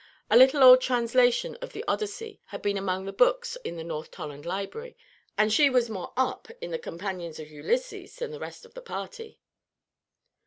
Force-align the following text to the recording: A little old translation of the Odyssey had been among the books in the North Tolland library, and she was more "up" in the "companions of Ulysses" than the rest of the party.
A 0.31 0.35
little 0.35 0.63
old 0.63 0.81
translation 0.81 1.55
of 1.61 1.73
the 1.73 1.85
Odyssey 1.87 2.41
had 2.45 2.63
been 2.63 2.75
among 2.75 3.05
the 3.05 3.13
books 3.13 3.55
in 3.63 3.75
the 3.75 3.83
North 3.83 4.09
Tolland 4.09 4.47
library, 4.47 4.97
and 5.37 5.53
she 5.53 5.69
was 5.69 5.91
more 5.91 6.11
"up" 6.17 6.47
in 6.59 6.71
the 6.71 6.79
"companions 6.79 7.37
of 7.39 7.51
Ulysses" 7.51 8.15
than 8.15 8.31
the 8.31 8.39
rest 8.39 8.65
of 8.65 8.73
the 8.73 8.81
party. 8.81 9.39